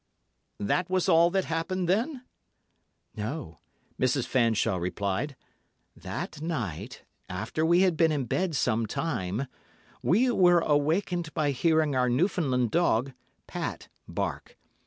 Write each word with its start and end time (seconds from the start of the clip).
"That 0.59 0.89
was 0.89 1.07
all 1.07 1.29
that 1.29 1.45
happened, 1.45 1.87
then?" 1.87 2.23
"No," 3.15 3.59
Mrs. 4.01 4.25
Fanshawe 4.25 4.77
replied. 4.79 5.35
"That 5.95 6.41
night, 6.41 7.03
after 7.29 7.63
we 7.63 7.81
had 7.81 7.97
been 7.97 8.11
in 8.11 8.25
bed 8.25 8.55
some 8.55 8.87
time, 8.87 9.45
we 10.01 10.31
were 10.31 10.61
awakened 10.61 11.31
by 11.35 11.51
hearing 11.51 11.95
our 11.95 12.09
Newfoundland 12.09 12.71
dog, 12.71 13.13
Pat, 13.45 13.89
bark. 14.07 14.57